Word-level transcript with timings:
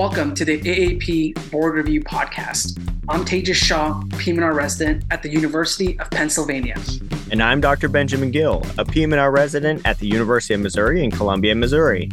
Welcome 0.00 0.34
to 0.36 0.46
the 0.46 0.58
AAP 0.58 1.50
Board 1.50 1.74
Review 1.74 2.00
Podcast. 2.00 2.82
I'm 3.10 3.22
Tejas 3.22 3.54
Shah, 3.56 4.02
PM&R 4.16 4.54
resident 4.54 5.04
at 5.10 5.22
the 5.22 5.28
University 5.28 6.00
of 6.00 6.10
Pennsylvania. 6.10 6.76
And 7.30 7.42
I'm 7.42 7.60
Dr. 7.60 7.90
Benjamin 7.90 8.30
Gill, 8.30 8.64
a 8.78 8.84
PM&R 8.86 9.30
resident 9.30 9.82
at 9.84 9.98
the 9.98 10.06
University 10.06 10.54
of 10.54 10.60
Missouri 10.60 11.04
in 11.04 11.10
Columbia, 11.10 11.54
Missouri. 11.54 12.08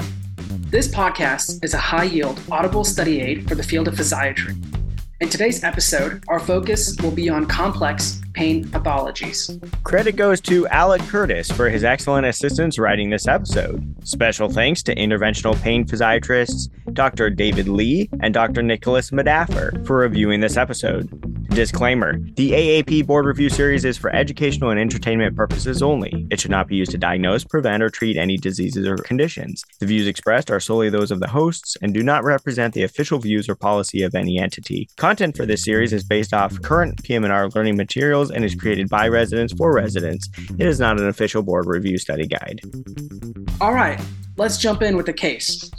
This 0.70 0.89
podcast 0.89 1.64
is 1.64 1.74
a 1.74 1.78
high 1.78 2.04
yield 2.04 2.42
audible 2.52 2.84
study 2.84 3.21
aid 3.21 3.48
for 3.48 3.56
the 3.56 3.64
field 3.64 3.88
of 3.88 3.94
physiatry. 3.94 4.77
In 5.20 5.30
today's 5.30 5.64
episode, 5.64 6.24
our 6.28 6.40
focus 6.40 6.96
will 7.02 7.10
be 7.10 7.28
on 7.28 7.48
complex 7.48 8.22
pain 8.34 8.66
pathologies. 8.66 9.60
Credit 9.84 10.16
goes 10.16 10.40
to 10.42 10.68
Alec 10.68 11.02
Curtis 11.08 11.50
for 11.50 11.70
his 11.70 11.84
excellent 11.84 12.28
assistance 12.28 12.78
writing 12.78 13.10
this 13.10 13.28
episode. 13.28 13.84
Special 14.08 14.48
thanks 14.48 14.84
to 14.84 14.94
interventional 14.94 15.60
pain 15.64 15.86
physiatrists 15.86 16.70
Dr. 16.94 17.32
David 17.32 17.68
Lee 17.68 18.10
and 18.22 18.32
Dr. 18.32 18.61
Nicholas 18.61 19.10
Madaffer 19.10 19.84
for 19.88 19.98
reviewing 19.98 20.39
this 20.39 20.56
episode. 20.56 21.27
Disclaimer 21.50 22.19
The 22.36 22.51
AAP 22.51 23.07
Board 23.07 23.25
Review 23.25 23.50
Series 23.50 23.86
is 23.86 23.97
for 23.97 24.14
educational 24.14 24.69
and 24.69 24.79
entertainment 24.79 25.36
purposes 25.36 25.82
only. 25.82 26.28
It 26.29 26.39
should 26.39 26.51
not 26.51 26.68
be 26.68 26.75
used 26.75 26.92
to 26.92 26.97
diagnose, 26.97 27.43
prevent, 27.43 27.82
or 27.82 27.89
treat 27.89 28.18
any 28.18 28.38
diseases 28.38 28.88
or 28.88 28.97
conditions. 28.97 29.64
The 29.79 29.86
views 29.86 30.07
expressed 30.07 30.52
are 30.52 30.60
solely 30.60 30.89
those 30.89 31.11
of 31.11 31.19
the 31.19 31.28
hosts 31.28 31.75
and 31.82 31.93
do 31.93 32.03
not 32.03 32.23
represent 32.23 32.73
the 32.73 32.83
official 32.83 33.19
views 33.19 33.50
or 33.50 33.55
policy 33.55 34.03
of 34.03 34.16
any 34.16 34.38
entity. 34.38 34.88
Content 34.97 35.36
for 35.36 35.45
this 35.45 35.64
series 35.64 35.94
is 35.94 36.03
based 36.03 36.33
off 36.33 36.61
current 36.61 37.03
PM&R 37.03 37.50
learning 37.50 37.77
materials 37.77 38.30
and 38.30 38.45
is 38.45 38.55
created 38.55 38.89
by 38.89 39.08
residents 39.08 39.53
for 39.53 39.73
residents. 39.73 40.30
It 40.59 40.67
is 40.67 40.80
not 40.80 41.00
an 41.00 41.08
official 41.08 41.44
board 41.44 41.66
review 41.66 41.97
study 41.97 42.27
guide. 42.27 42.61
All 43.61 43.73
right, 43.73 44.00
let's 44.38 44.57
jump 44.57 44.81
in 44.81 44.95
with 44.95 45.05
the 45.05 45.13
case. 45.13 45.72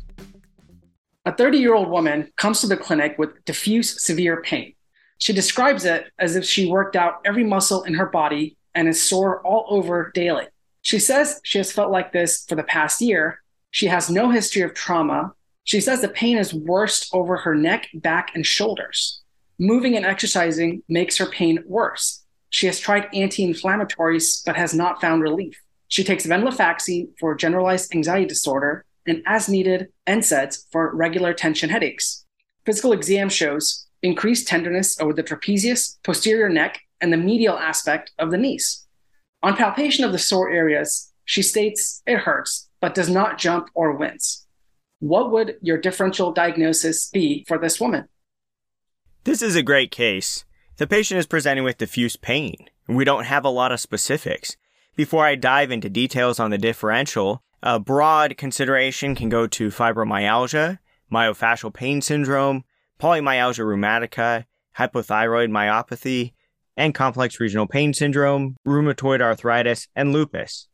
A 1.29 1.33
30 1.33 1.59
year 1.59 1.75
old 1.75 1.91
woman 1.91 2.33
comes 2.37 2.63
to 2.63 2.67
the 2.67 2.77
clinic 2.77 3.17
with 3.19 3.45
diffuse 3.45 4.03
severe 4.03 4.41
pain. 4.41 4.73
She 5.19 5.33
describes 5.33 5.85
it 5.85 6.11
as 6.19 6.37
if 6.37 6.45
she 6.45 6.71
worked 6.71 6.97
out 6.97 7.21
every 7.25 7.45
muscle 7.45 7.83
in 7.83 7.95
her 7.95 8.07
body 8.07 8.57
and 8.75 8.89
is 8.89 9.03
sore 9.03 9.45
all 9.45 9.67
over 9.69 10.11
daily. 10.15 10.47
She 10.83 10.99
says 10.99 11.41
she 11.43 11.59
has 11.59 11.73
felt 11.73 11.91
like 11.91 12.13
this 12.13 12.45
for 12.49 12.55
the 12.55 12.63
past 12.63 13.01
year. 13.01 13.43
She 13.73 13.87
has 13.87 14.09
no 14.09 14.31
history 14.31 14.63
of 14.63 14.75
trauma. 14.75 15.33
She 15.65 15.81
says 15.81 16.01
the 16.01 16.09
pain 16.09 16.39
is 16.39 16.55
worst 16.55 17.11
over 17.13 17.37
her 17.37 17.55
neck, 17.55 17.89
back, 17.93 18.31
and 18.35 18.47
shoulders. 18.47 19.21
Moving 19.59 19.97
and 19.97 20.07
exercising 20.07 20.83
makes 20.89 21.19
her 21.19 21.27
pain 21.27 21.63
worse. 21.67 22.25
She 22.51 22.67
has 22.67 22.79
tried 22.79 23.09
anti 23.13 23.45
inflammatories 23.47 24.43
but 24.47 24.57
has 24.57 24.73
not 24.73 25.01
found 25.01 25.23
relief. 25.23 25.61
She 25.89 26.05
takes 26.05 26.27
venlafaxine 26.27 27.09
for 27.19 27.35
generalized 27.35 27.95
anxiety 27.95 28.27
disorder 28.27 28.85
and, 29.07 29.23
as 29.27 29.49
needed, 29.49 29.89
NSAIDs 30.07 30.65
for 30.71 30.95
regular 30.95 31.35
tension 31.35 31.71
headaches. 31.71 32.25
Physical 32.65 32.93
exam 32.93 33.29
shows 33.29 33.88
increased 34.03 34.49
tenderness 34.49 35.01
over 35.01 35.13
the 35.13 35.23
trapezius, 35.23 35.99
posterior 36.03 36.49
neck, 36.49 36.81
and 37.01 37.13
the 37.13 37.17
medial 37.17 37.59
aspect 37.59 38.13
of 38.19 38.31
the 38.31 38.39
knees. 38.39 38.87
On 39.43 39.57
palpation 39.57 40.05
of 40.05 40.13
the 40.13 40.19
sore 40.19 40.51
areas, 40.51 41.13
she 41.25 41.43
states 41.43 42.03
it 42.07 42.19
hurts, 42.19 42.69
but 42.81 42.95
does 42.95 43.09
not 43.09 43.39
jump 43.39 43.69
or 43.75 43.93
wince. 43.97 44.47
What 45.01 45.31
would 45.31 45.57
your 45.63 45.79
differential 45.79 46.33
diagnosis 46.33 47.09
be 47.09 47.45
for 47.47 47.59
this 47.59 47.81
woman? 47.81 48.09
This 49.25 49.43
is 49.43 49.55
a 49.55 49.63
great 49.63 49.91
case. 49.91 50.45
The 50.79 50.87
patient 50.87 51.19
is 51.19 51.27
presenting 51.27 51.65
with 51.65 51.79
diffuse 51.79 52.17
pain. 52.17 52.69
We 52.89 53.05
don't 53.05 53.25
have 53.25 53.45
a 53.45 53.51
lot 53.51 53.73
of 53.73 53.81
specifics. 53.81 54.57
Before 54.97 55.25
I 55.25 55.35
dive 55.35 55.71
into 55.71 55.89
details 55.89 56.41
on 56.41 56.51
the 56.51 56.59
differential, 56.59 57.43
a 57.63 57.79
broad 57.79 58.37
consideration 58.37 59.15
can 59.15 59.29
go 59.29 59.47
to 59.47 59.69
fibromyalgia, 59.69 60.79
myofascial 61.13 61.73
pain 61.73 62.01
syndrome, 62.01 62.65
polymyalgia 62.99 63.65
rheumatica, 63.65 64.45
hypothyroid 64.77 65.51
myopathy, 65.51 66.33
and 66.77 66.95
complex 66.95 67.41
regional 67.41 67.67
pain 67.67 67.93
syndrome, 67.93 68.57
rheumatoid 68.67 69.21
arthritis, 69.21 69.89
and 69.97 70.13
lupus. 70.13 70.69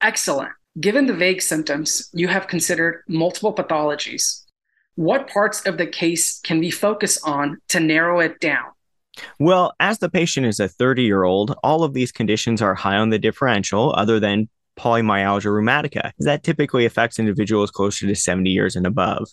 Excellent. 0.00 0.50
Given 0.80 1.06
the 1.06 1.14
vague 1.14 1.42
symptoms, 1.42 2.08
you 2.12 2.28
have 2.28 2.48
considered 2.48 3.02
multiple 3.06 3.54
pathologies. 3.54 4.42
What 4.96 5.28
parts 5.28 5.64
of 5.66 5.78
the 5.78 5.86
case 5.86 6.40
can 6.40 6.58
we 6.58 6.70
focus 6.70 7.22
on 7.22 7.58
to 7.68 7.80
narrow 7.80 8.20
it 8.20 8.40
down? 8.40 8.70
Well, 9.38 9.74
as 9.78 9.98
the 9.98 10.10
patient 10.10 10.46
is 10.46 10.60
a 10.60 10.68
30 10.68 11.02
year 11.02 11.24
old, 11.24 11.54
all 11.62 11.84
of 11.84 11.94
these 11.94 12.12
conditions 12.12 12.60
are 12.62 12.74
high 12.74 12.96
on 12.96 13.10
the 13.10 13.18
differential, 13.18 13.94
other 13.96 14.18
than 14.18 14.48
polymyalgia 14.78 15.46
rheumatica. 15.46 16.12
That 16.18 16.42
typically 16.42 16.84
affects 16.84 17.18
individuals 17.18 17.70
closer 17.70 18.06
to 18.06 18.14
70 18.14 18.50
years 18.50 18.74
and 18.74 18.86
above. 18.86 19.28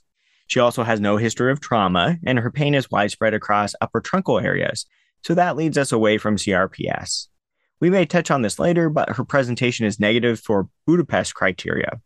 She 0.50 0.60
also 0.60 0.82
has 0.84 1.00
no 1.00 1.18
history 1.18 1.52
of 1.52 1.62
trauma, 1.62 2.18
and 2.26 2.40
her 2.40 2.50
pain 2.50 2.74
is 2.74 2.90
widespread 2.90 3.36
across 3.36 3.76
upper 3.82 4.02
truncal 4.02 4.44
areas. 4.44 4.88
So 5.22 5.36
that 5.36 5.56
leads 5.56 5.78
us 5.78 5.92
away 5.92 6.18
from 6.18 6.38
CRPS. 6.38 7.28
We 7.80 7.92
may 7.92 8.06
touch 8.06 8.32
on 8.32 8.42
this 8.42 8.58
later, 8.58 8.90
but 8.90 9.16
her 9.16 9.24
presentation 9.24 9.86
is 9.86 10.00
negative 10.00 10.40
for 10.40 10.68
Budapest 10.88 11.36
criteria. 11.36 12.02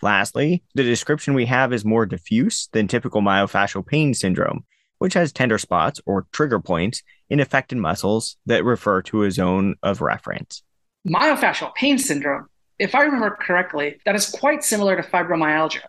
Lastly, 0.00 0.62
the 0.76 0.84
description 0.84 1.34
we 1.34 1.46
have 1.46 1.72
is 1.72 1.84
more 1.84 2.06
diffuse 2.06 2.68
than 2.70 2.86
typical 2.86 3.20
myofascial 3.20 3.84
pain 3.84 4.14
syndrome, 4.14 4.64
which 4.98 5.14
has 5.14 5.32
tender 5.32 5.58
spots 5.58 6.00
or 6.06 6.28
trigger 6.30 6.60
points 6.60 7.02
in 7.28 7.40
affected 7.40 7.78
muscles 7.78 8.36
that 8.46 8.64
refer 8.64 9.02
to 9.02 9.24
a 9.24 9.32
zone 9.32 9.74
of 9.82 10.00
reference. 10.00 10.62
Myofascial 11.04 11.74
pain 11.74 11.98
syndrome, 11.98 12.46
if 12.78 12.94
I 12.94 13.02
remember 13.02 13.36
correctly, 13.40 13.96
that 14.04 14.14
is 14.14 14.30
quite 14.30 14.62
similar 14.62 14.94
to 14.94 15.02
fibromyalgia. 15.02 15.82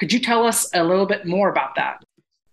Could 0.00 0.14
you 0.14 0.18
tell 0.18 0.46
us 0.46 0.66
a 0.72 0.82
little 0.82 1.04
bit 1.04 1.26
more 1.26 1.50
about 1.50 1.74
that? 1.76 2.02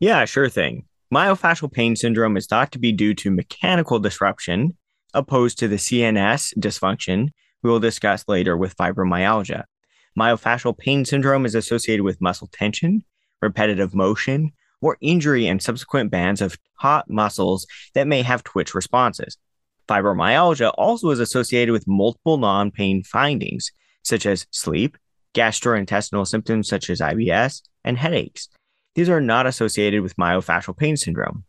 Yeah, 0.01 0.25
sure 0.25 0.49
thing. 0.49 0.83
Myofascial 1.13 1.71
pain 1.71 1.95
syndrome 1.95 2.35
is 2.35 2.45
thought 2.45 2.73
to 2.73 2.79
be 2.79 2.91
due 2.91 3.13
to 3.13 3.31
mechanical 3.31 3.99
disruption, 3.99 4.75
opposed 5.13 5.57
to 5.59 5.69
the 5.69 5.77
CNS 5.77 6.57
dysfunction 6.57 7.29
we 7.63 7.69
will 7.69 7.79
discuss 7.79 8.25
later 8.27 8.57
with 8.57 8.75
fibromyalgia. 8.75 9.63
Myofascial 10.19 10.77
pain 10.77 11.05
syndrome 11.05 11.45
is 11.45 11.55
associated 11.55 12.03
with 12.03 12.19
muscle 12.19 12.49
tension, 12.51 13.05
repetitive 13.41 13.95
motion, 13.95 14.51
or 14.81 14.97
injury 14.99 15.47
and 15.47 15.63
subsequent 15.63 16.11
bands 16.11 16.41
of 16.41 16.57
taut 16.81 17.09
muscles 17.09 17.65
that 17.93 18.07
may 18.07 18.23
have 18.23 18.43
twitch 18.43 18.75
responses. 18.75 19.37
Fibromyalgia 19.87 20.73
also 20.77 21.11
is 21.11 21.21
associated 21.21 21.71
with 21.71 21.87
multiple 21.87 22.37
non 22.37 22.71
pain 22.71 23.03
findings, 23.03 23.71
such 24.03 24.25
as 24.25 24.45
sleep, 24.51 24.97
gastrointestinal 25.33 26.27
symptoms 26.27 26.67
such 26.67 26.89
as 26.89 26.99
IBS, 26.99 27.61
and 27.83 27.97
headaches. 27.97 28.49
These 28.95 29.09
are 29.09 29.21
not 29.21 29.45
associated 29.45 30.01
with 30.01 30.15
myofascial 30.17 30.75
pain 30.75 30.97
syndrome. 30.97 31.43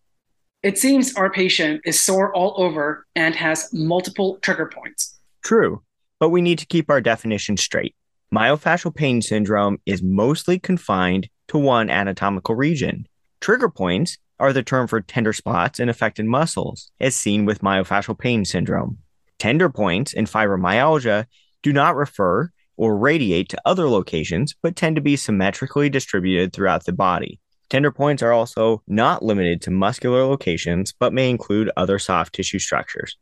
It 0.62 0.76
seems 0.78 1.14
our 1.14 1.30
patient 1.30 1.82
is 1.84 2.00
sore 2.00 2.34
all 2.34 2.54
over 2.56 3.06
and 3.14 3.34
has 3.36 3.72
multiple 3.72 4.38
trigger 4.42 4.66
points. 4.66 5.18
True, 5.42 5.82
but 6.18 6.30
we 6.30 6.42
need 6.42 6.58
to 6.58 6.66
keep 6.66 6.90
our 6.90 7.00
definition 7.00 7.56
straight. 7.56 7.94
Myofascial 8.34 8.94
pain 8.94 9.22
syndrome 9.22 9.78
is 9.86 10.02
mostly 10.02 10.58
confined 10.58 11.28
to 11.48 11.58
one 11.58 11.88
anatomical 11.88 12.54
region. 12.54 13.06
Trigger 13.40 13.68
points 13.70 14.18
are 14.38 14.52
the 14.52 14.62
term 14.62 14.86
for 14.86 15.00
tender 15.00 15.32
spots 15.32 15.80
in 15.80 15.88
affected 15.88 16.26
muscles, 16.26 16.90
as 17.00 17.16
seen 17.16 17.44
with 17.44 17.60
myofascial 17.60 18.18
pain 18.18 18.44
syndrome. 18.44 18.98
Tender 19.38 19.70
points 19.70 20.12
in 20.12 20.26
fibromyalgia 20.26 21.26
do 21.62 21.72
not 21.72 21.96
refer 21.96 22.50
or 22.78 22.96
radiate 22.96 23.50
to 23.50 23.60
other 23.66 23.88
locations, 23.90 24.54
but 24.62 24.76
tend 24.76 24.96
to 24.96 25.02
be 25.02 25.16
symmetrically 25.16 25.90
distributed 25.90 26.52
throughout 26.52 26.86
the 26.86 26.92
body. 26.92 27.38
Tender 27.68 27.90
points 27.90 28.22
are 28.22 28.32
also 28.32 28.82
not 28.86 29.22
limited 29.22 29.60
to 29.62 29.70
muscular 29.70 30.24
locations, 30.24 30.92
but 30.92 31.12
may 31.12 31.28
include 31.28 31.70
other 31.76 31.98
soft 31.98 32.34
tissue 32.34 32.58
structures. 32.58 33.18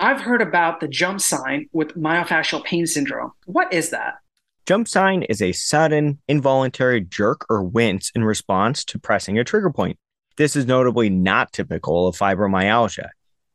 I've 0.00 0.20
heard 0.20 0.42
about 0.42 0.80
the 0.80 0.88
jump 0.88 1.20
sign 1.20 1.68
with 1.72 1.96
myofascial 1.96 2.64
pain 2.64 2.86
syndrome. 2.86 3.30
What 3.46 3.72
is 3.72 3.90
that? 3.90 4.14
Jump 4.66 4.88
sign 4.88 5.22
is 5.24 5.40
a 5.40 5.52
sudden, 5.52 6.18
involuntary 6.26 7.02
jerk 7.02 7.46
or 7.48 7.62
wince 7.62 8.10
in 8.14 8.24
response 8.24 8.84
to 8.86 8.98
pressing 8.98 9.38
a 9.38 9.44
trigger 9.44 9.70
point. 9.70 9.98
This 10.36 10.56
is 10.56 10.66
notably 10.66 11.10
not 11.10 11.52
typical 11.52 12.08
of 12.08 12.16
fibromyalgia. 12.16 13.10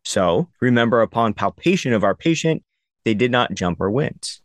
So, 0.05 0.47
remember 0.61 1.01
upon 1.01 1.33
palpation 1.33 1.91
of 1.91 2.03
our 2.03 2.15
patient, 2.15 2.63
they 3.03 3.13
did 3.13 3.31
not 3.31 3.53
jump 3.53 3.81
or 3.81 3.91
wince. 3.91 4.41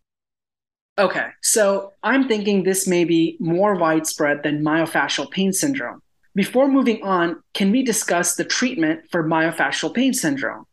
Okay, 0.96 1.26
so 1.42 1.92
I'm 2.04 2.28
thinking 2.28 2.62
this 2.62 2.86
may 2.86 3.04
be 3.04 3.36
more 3.40 3.74
widespread 3.74 4.44
than 4.44 4.62
myofascial 4.62 5.28
pain 5.28 5.52
syndrome. 5.52 6.00
Before 6.36 6.68
moving 6.68 7.02
on, 7.02 7.42
can 7.52 7.72
we 7.72 7.82
discuss 7.82 8.36
the 8.36 8.44
treatment 8.44 9.00
for 9.10 9.24
myofascial 9.24 9.92
pain 9.92 10.14
syndrome? 10.14 10.66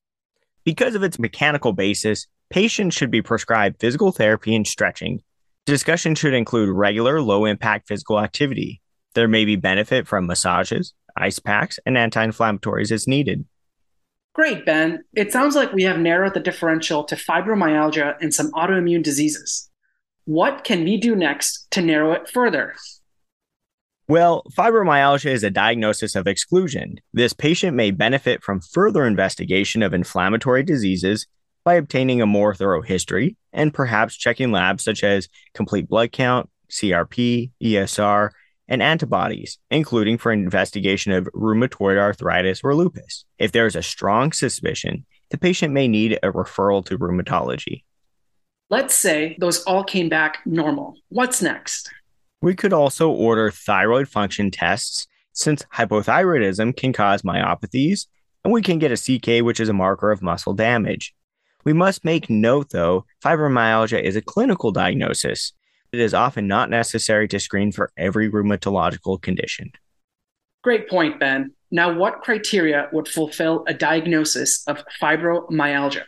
Because 0.64 0.94
of 0.94 1.02
its 1.02 1.18
mechanical 1.18 1.74
basis, 1.74 2.28
patients 2.52 2.96
should 2.96 3.10
be 3.10 3.24
prescribed 3.24 3.80
physical 3.80 4.12
therapy 4.12 4.56
and 4.56 4.68
stretching. 4.68 5.24
Discussion 5.66 6.14
should 6.14 6.36
include 6.36 6.70
regular 6.70 7.20
low 7.20 7.46
impact 7.46 7.88
physical 7.88 8.20
activity. 8.20 8.80
There 9.16 9.28
may 9.28 9.44
be 9.44 9.56
benefit 9.56 10.08
from 10.08 10.28
massages, 10.28 10.94
ice 11.18 11.40
packs, 11.40 11.80
and 11.88 11.98
anti 11.98 12.24
inflammatories 12.24 12.92
as 12.92 13.08
needed. 13.08 13.46
Great, 14.34 14.68
Ben. 14.68 15.04
It 15.14 15.32
sounds 15.32 15.56
like 15.56 15.74
we 15.74 15.84
have 15.84 15.98
narrowed 15.98 16.36
the 16.36 16.40
differential 16.40 17.04
to 17.06 17.16
fibromyalgia 17.16 18.18
and 18.22 18.34
some 18.34 18.52
autoimmune 18.52 19.04
diseases. 19.04 19.71
What 20.26 20.64
can 20.64 20.84
we 20.84 20.98
do 20.98 21.16
next 21.16 21.68
to 21.72 21.82
narrow 21.82 22.12
it 22.14 22.30
further? 22.30 22.76
Well, 24.08 24.44
fibromyalgia 24.56 25.32
is 25.32 25.44
a 25.44 25.50
diagnosis 25.50 26.16
of 26.16 26.28
exclusion. 26.28 26.98
This 27.14 27.34
patient 27.34 27.76
may 27.76 27.92
benefit 27.92 28.44
from 28.44 28.60
further 28.60 29.06
investigation 29.06 29.82
of 29.82 29.94
inflammatory 29.94 30.64
diseases 30.64 31.28
by 31.64 31.76
obtaining 31.76 32.22
a 32.22 32.26
more 32.26 32.54
thorough 32.54 32.82
history 32.82 33.38
and 33.54 33.74
perhaps 33.74 34.18
checking 34.18 34.52
labs 34.52 34.84
such 34.84 35.04
as 35.04 35.30
complete 35.54 35.88
blood 35.88 36.12
count, 36.12 36.50
CRP, 36.70 37.52
ESR, 37.64 38.30
and 38.68 38.82
antibodies, 38.82 39.60
including 39.70 40.18
for 40.18 40.32
an 40.32 40.44
investigation 40.44 41.12
of 41.12 41.28
rheumatoid 41.34 41.98
arthritis 41.98 42.62
or 42.64 42.76
lupus. 42.76 43.26
If 43.38 43.52
there 43.52 43.66
is 43.66 43.76
a 43.76 43.84
strong 43.84 44.32
suspicion, 44.32 45.06
the 45.30 45.38
patient 45.38 45.74
may 45.74 45.88
need 45.88 46.20
a 46.22 46.32
referral 46.32 46.86
to 46.86 46.98
rheumatology. 46.98 47.84
Let's 48.72 48.96
say 48.96 49.36
those 49.38 49.62
all 49.64 49.84
came 49.84 50.08
back 50.08 50.38
normal. 50.46 50.96
What's 51.10 51.42
next? 51.42 51.92
We 52.42 52.56
could 52.56 52.72
also 52.72 53.10
order 53.10 53.52
thyroid 53.52 54.08
function 54.08 54.50
tests 54.50 55.08
since 55.34 55.66
hypothyroidism 55.76 56.78
can 56.78 56.94
cause 56.94 57.22
myopathies, 57.24 58.08
and 58.46 58.54
we 58.54 58.62
can 58.62 58.80
get 58.80 58.94
a 58.94 58.96
CK, 58.96 59.44
which 59.44 59.60
is 59.60 59.68
a 59.68 59.74
marker 59.74 60.10
of 60.10 60.22
muscle 60.22 60.54
damage. 60.54 61.14
We 61.66 61.74
must 61.74 62.06
make 62.06 62.30
note, 62.30 62.70
though, 62.70 63.06
fibromyalgia 63.22 64.02
is 64.02 64.16
a 64.16 64.22
clinical 64.22 64.72
diagnosis. 64.72 65.52
It 65.92 66.00
is 66.00 66.14
often 66.14 66.48
not 66.48 66.70
necessary 66.70 67.28
to 67.28 67.42
screen 67.42 67.74
for 67.74 67.92
every 67.98 68.32
rheumatological 68.32 69.22
condition. 69.22 69.74
Great 70.64 70.90
point, 70.90 71.20
Ben. 71.20 71.52
Now, 71.72 71.94
what 71.94 72.22
criteria 72.22 72.88
would 72.94 73.10
fulfill 73.10 73.66
a 73.68 73.74
diagnosis 73.74 74.64
of 74.66 74.82
fibromyalgia? 75.02 76.04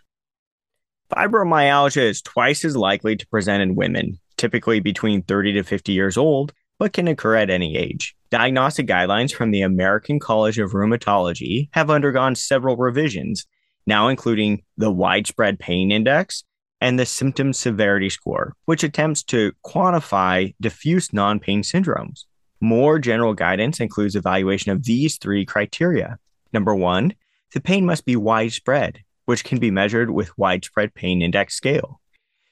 Fibromyalgia 1.12 2.02
is 2.02 2.22
twice 2.22 2.66
as 2.66 2.76
likely 2.76 3.16
to 3.16 3.28
present 3.28 3.62
in 3.62 3.76
women, 3.76 4.20
typically 4.38 4.80
between 4.80 5.24
30 5.24 5.54
to 5.54 5.64
50 5.64 5.92
years 5.92 6.18
old, 6.18 6.54
but 6.80 6.94
can 6.94 7.08
occur 7.08 7.36
at 7.36 7.50
any 7.50 7.78
age. 7.78 8.16
Diagnostic 8.30 8.88
guidelines 8.88 9.34
from 9.34 9.52
the 9.52 9.62
American 9.62 10.20
College 10.20 10.58
of 10.58 10.72
Rheumatology 10.72 11.70
have 11.72 11.90
undergone 11.90 12.36
several 12.36 12.78
revisions, 12.78 13.46
now 13.86 14.08
including 14.08 14.64
the 14.78 14.92
widespread 14.92 15.60
pain 15.60 15.92
index 15.92 16.44
and 16.82 17.00
the 17.00 17.06
symptom 17.06 17.54
severity 17.54 18.10
score, 18.10 18.56
which 18.66 18.84
attempts 18.84 19.24
to 19.24 19.54
quantify 19.66 20.54
diffuse 20.60 21.14
non 21.14 21.40
pain 21.40 21.62
syndromes. 21.62 22.26
More 22.60 22.98
general 22.98 23.34
guidance 23.34 23.80
includes 23.80 24.16
evaluation 24.16 24.72
of 24.72 24.84
these 24.84 25.18
three 25.18 25.46
criteria. 25.46 26.18
Number 26.52 26.74
one, 26.76 27.14
the 27.54 27.62
pain 27.62 27.86
must 27.86 28.06
be 28.06 28.16
widespread, 28.16 29.00
which 29.26 29.44
can 29.44 29.60
be 29.60 29.72
measured 29.72 30.10
with 30.10 30.38
widespread 30.38 30.94
pain 30.94 31.22
index 31.22 31.56
scale. 31.56 32.00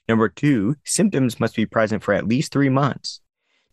Number 0.07 0.29
two, 0.29 0.75
symptoms 0.83 1.39
must 1.39 1.56
be 1.56 1.65
present 1.65 2.03
for 2.03 2.13
at 2.13 2.27
least 2.27 2.51
three 2.51 2.69
months. 2.69 3.21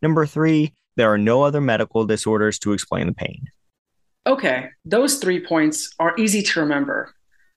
Number 0.03 0.27
three, 0.27 0.75
there 0.97 1.13
are 1.13 1.19
no 1.19 1.43
other 1.43 1.61
medical 1.61 2.05
disorders 2.05 2.59
to 2.61 2.73
explain 2.73 3.07
the 3.07 3.15
pain. 3.15 3.47
Okay, 4.27 4.69
those 4.85 5.19
three 5.19 5.45
points 5.45 5.95
are 5.99 6.15
easy 6.19 6.43
to 6.43 6.61
remember 6.61 7.15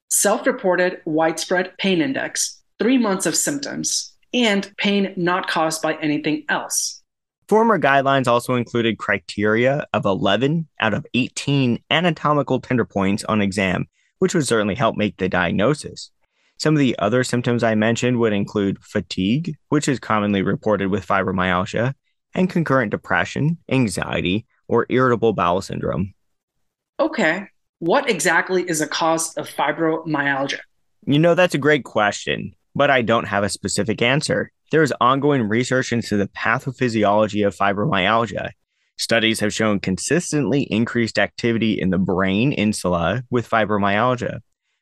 self 0.10 0.46
reported 0.46 1.02
widespread 1.06 1.78
pain 1.78 2.02
index, 2.02 2.62
three 2.80 2.98
months 2.98 3.26
of 3.26 3.36
symptoms, 3.36 4.14
and 4.34 4.72
pain 4.78 5.14
not 5.16 5.48
caused 5.48 5.82
by 5.82 5.96
anything 5.96 6.44
else. 6.50 7.02
Former 7.48 7.78
guidelines 7.78 8.28
also 8.28 8.56
included 8.56 8.98
criteria 8.98 9.86
of 9.92 10.06
11 10.06 10.68
out 10.80 10.94
of 10.94 11.06
18 11.14 11.84
anatomical 11.90 12.62
tender 12.62 12.86
points 12.86 13.26
on 13.26 13.42
exam, 13.42 13.88
which 14.22 14.36
would 14.36 14.46
certainly 14.46 14.76
help 14.76 14.96
make 14.96 15.18
the 15.18 15.28
diagnosis. 15.28 16.12
Some 16.60 16.76
of 16.76 16.80
the 16.80 16.96
other 17.00 17.24
symptoms 17.24 17.64
I 17.64 17.74
mentioned 17.74 18.20
would 18.20 18.34
include 18.34 18.78
fatigue, 18.84 19.56
which 19.70 19.88
is 19.88 20.00
commonly 20.00 20.44
reported 20.44 20.90
with 20.90 21.08
fibromyalgia, 21.08 21.96
and 22.36 22.48
concurrent 22.48 22.92
depression, 22.92 23.58
anxiety, 23.68 24.46
or 24.68 24.86
irritable 24.90 25.34
bowel 25.34 25.64
syndrome. 25.64 26.14
Okay, 27.00 27.48
what 27.80 28.08
exactly 28.08 28.62
is 28.70 28.80
a 28.80 28.88
cause 28.88 29.36
of 29.38 29.50
fibromyalgia? 29.50 30.60
You 31.08 31.18
know, 31.18 31.34
that's 31.34 31.56
a 31.56 31.58
great 31.58 31.84
question, 31.84 32.54
but 32.76 32.92
I 32.92 33.02
don't 33.02 33.28
have 33.28 33.44
a 33.44 33.50
specific 33.50 34.04
answer. 34.04 34.52
There 34.70 34.84
is 34.84 34.94
ongoing 35.02 35.50
research 35.50 35.92
into 35.92 36.16
the 36.16 36.28
pathophysiology 36.28 37.44
of 37.46 37.56
fibromyalgia. 37.56 38.52
Studies 39.02 39.40
have 39.40 39.52
shown 39.52 39.80
consistently 39.80 40.62
increased 40.62 41.18
activity 41.18 41.82
in 41.82 41.90
the 41.90 41.98
brain 41.98 42.52
insula 42.52 43.24
with 43.32 43.50
fibromyalgia. 43.50 44.42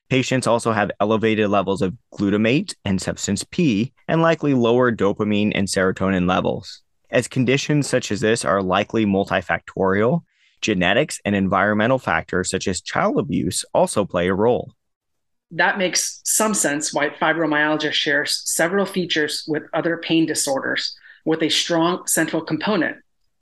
Patients 0.10 0.46
also 0.46 0.74
have 0.74 0.92
elevated 1.00 1.50
levels 1.50 1.82
of 1.82 1.96
glutamate 2.14 2.76
and 2.84 3.02
substance 3.02 3.46
P, 3.50 3.94
and 4.10 4.22
likely 4.22 4.54
lower 4.54 4.92
dopamine 4.92 5.54
and 5.56 5.70
serotonin 5.70 6.28
levels. 6.28 6.82
As 7.10 7.30
conditions 7.30 7.88
such 7.88 8.12
as 8.12 8.20
this 8.20 8.44
are 8.44 8.62
likely 8.62 9.06
multifactorial, 9.06 10.24
genetics 10.60 11.22
and 11.24 11.34
environmental 11.34 11.98
factors 11.98 12.50
such 12.50 12.68
as 12.68 12.82
child 12.82 13.20
abuse 13.20 13.64
also 13.74 14.04
play 14.04 14.28
a 14.28 14.34
role. 14.34 14.74
That 15.52 15.78
makes 15.78 16.20
some 16.26 16.54
sense 16.54 16.94
why 16.94 17.08
fibromyalgia 17.08 17.94
shares 17.94 18.42
several 18.44 18.86
features 18.86 19.46
with 19.48 19.64
other 19.74 19.96
pain 19.96 20.26
disorders 20.26 20.94
with 21.24 21.42
a 21.42 21.48
strong 21.48 22.06
central 22.06 22.42
component, 22.42 22.98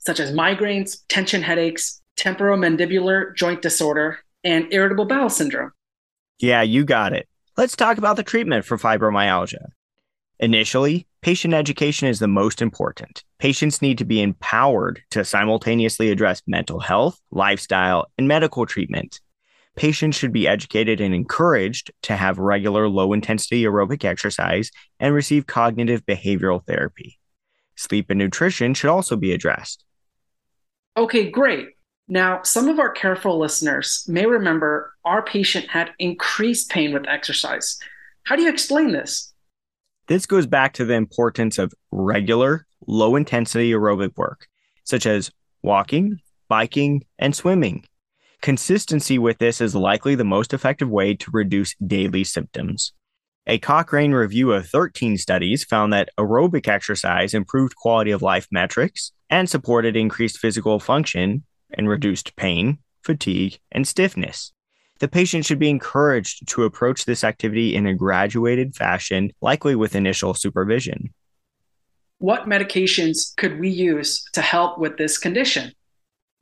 such 0.08 0.20
as 0.20 0.32
migraines, 0.32 1.00
tension 1.08 1.42
headaches, 1.42 2.00
temporomandibular 2.16 3.36
joint 3.36 3.60
disorder, 3.60 4.18
and 4.42 4.66
irritable 4.72 5.04
bowel 5.04 5.28
syndrome. 5.28 5.70
Yeah, 6.38 6.62
you 6.62 6.86
got 6.86 7.12
it. 7.12 7.28
Let's 7.58 7.76
talk 7.76 7.98
about 7.98 8.16
the 8.16 8.22
treatment 8.22 8.64
for 8.64 8.78
fibromyalgia. 8.78 9.66
Initially, 10.40 11.06
patient 11.20 11.52
education 11.52 12.08
is 12.08 12.20
the 12.20 12.26
most 12.26 12.62
important. 12.62 13.22
Patients 13.38 13.82
need 13.82 13.98
to 13.98 14.06
be 14.06 14.22
empowered 14.22 15.02
to 15.10 15.26
simultaneously 15.26 16.10
address 16.10 16.40
mental 16.46 16.80
health, 16.80 17.20
lifestyle, 17.30 18.06
and 18.16 18.26
medical 18.26 18.64
treatment. 18.64 19.20
Patients 19.76 20.16
should 20.16 20.32
be 20.32 20.48
educated 20.48 21.02
and 21.02 21.14
encouraged 21.14 21.90
to 22.04 22.16
have 22.16 22.38
regular 22.38 22.88
low 22.88 23.12
intensity 23.12 23.64
aerobic 23.64 24.06
exercise 24.06 24.70
and 24.98 25.14
receive 25.14 25.46
cognitive 25.46 26.06
behavioral 26.06 26.64
therapy. 26.64 27.18
Sleep 27.76 28.08
and 28.08 28.18
nutrition 28.18 28.72
should 28.72 28.88
also 28.88 29.14
be 29.14 29.32
addressed. 29.34 29.84
Okay, 30.98 31.30
great. 31.30 31.76
Now, 32.08 32.42
some 32.42 32.66
of 32.66 32.80
our 32.80 32.90
careful 32.90 33.38
listeners 33.38 34.04
may 34.08 34.26
remember 34.26 34.94
our 35.04 35.22
patient 35.22 35.68
had 35.68 35.92
increased 36.00 36.70
pain 36.70 36.92
with 36.92 37.06
exercise. 37.06 37.78
How 38.24 38.34
do 38.34 38.42
you 38.42 38.48
explain 38.48 38.90
this? 38.90 39.32
This 40.08 40.26
goes 40.26 40.44
back 40.44 40.72
to 40.72 40.84
the 40.84 40.94
importance 40.94 41.56
of 41.56 41.72
regular, 41.92 42.66
low 42.88 43.14
intensity 43.14 43.70
aerobic 43.70 44.16
work, 44.16 44.48
such 44.82 45.06
as 45.06 45.30
walking, 45.62 46.18
biking, 46.48 47.04
and 47.16 47.32
swimming. 47.32 47.84
Consistency 48.42 49.20
with 49.20 49.38
this 49.38 49.60
is 49.60 49.76
likely 49.76 50.16
the 50.16 50.24
most 50.24 50.52
effective 50.52 50.88
way 50.88 51.14
to 51.14 51.30
reduce 51.30 51.76
daily 51.76 52.24
symptoms. 52.24 52.92
A 53.50 53.58
Cochrane 53.58 54.12
review 54.12 54.52
of 54.52 54.68
13 54.68 55.16
studies 55.16 55.64
found 55.64 55.90
that 55.94 56.10
aerobic 56.18 56.68
exercise 56.68 57.32
improved 57.32 57.74
quality 57.76 58.10
of 58.10 58.20
life 58.20 58.46
metrics 58.50 59.12
and 59.30 59.48
supported 59.48 59.96
increased 59.96 60.36
physical 60.36 60.78
function 60.78 61.44
and 61.70 61.84
mm-hmm. 61.84 61.88
reduced 61.88 62.36
pain, 62.36 62.76
fatigue, 63.02 63.58
and 63.72 63.88
stiffness. 63.88 64.52
The 64.98 65.08
patient 65.08 65.46
should 65.46 65.58
be 65.58 65.70
encouraged 65.70 66.46
to 66.48 66.64
approach 66.64 67.06
this 67.06 67.24
activity 67.24 67.74
in 67.74 67.86
a 67.86 67.94
graduated 67.94 68.76
fashion, 68.76 69.32
likely 69.40 69.74
with 69.74 69.96
initial 69.96 70.34
supervision. 70.34 71.14
What 72.18 72.44
medications 72.44 73.34
could 73.36 73.58
we 73.58 73.70
use 73.70 74.24
to 74.34 74.42
help 74.42 74.78
with 74.78 74.98
this 74.98 75.16
condition? 75.16 75.72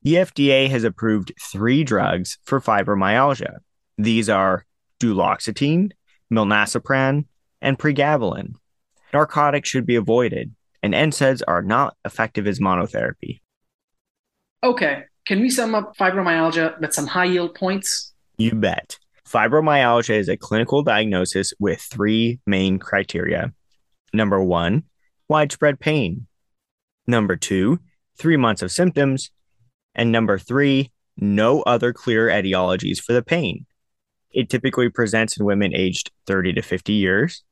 The 0.02 0.14
FDA 0.14 0.68
has 0.70 0.82
approved 0.82 1.32
three 1.40 1.84
drugs 1.84 2.38
for 2.42 2.60
fibromyalgia. 2.60 3.58
These 3.96 4.28
are 4.28 4.64
duloxetine, 4.98 5.92
milnacipran, 6.32 7.24
and 7.60 7.78
pregabalin. 7.78 8.54
Narcotics 9.12 9.68
should 9.68 9.86
be 9.86 9.96
avoided, 9.96 10.54
and 10.82 10.94
NSAIDs 10.94 11.42
are 11.46 11.62
not 11.62 11.96
effective 12.04 12.46
as 12.46 12.60
monotherapy. 12.60 13.40
Okay, 14.62 15.04
can 15.26 15.40
we 15.40 15.50
sum 15.50 15.74
up 15.74 15.96
fibromyalgia 15.96 16.80
with 16.80 16.92
some 16.92 17.06
high 17.06 17.24
yield 17.24 17.54
points? 17.54 18.12
You 18.38 18.52
bet. 18.52 18.98
Fibromyalgia 19.28 20.16
is 20.16 20.28
a 20.28 20.36
clinical 20.36 20.82
diagnosis 20.82 21.52
with 21.58 21.80
three 21.80 22.38
main 22.46 22.78
criteria. 22.78 23.52
Number 24.12 24.42
one, 24.42 24.84
widespread 25.28 25.80
pain. 25.80 26.26
Number 27.06 27.36
two, 27.36 27.80
three 28.18 28.36
months 28.36 28.62
of 28.62 28.70
symptoms. 28.70 29.30
And 29.94 30.12
number 30.12 30.38
three, 30.38 30.92
no 31.16 31.62
other 31.62 31.92
clear 31.92 32.28
etiologies 32.28 32.98
for 32.98 33.12
the 33.12 33.22
pain. 33.22 33.66
It 34.36 34.50
typically 34.50 34.90
presents 34.90 35.38
in 35.38 35.46
women 35.46 35.74
aged 35.74 36.10
30 36.26 36.52
to 36.52 36.62
50 36.62 36.92
years. 36.92 37.42